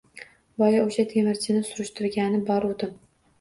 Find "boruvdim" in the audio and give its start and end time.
2.49-2.97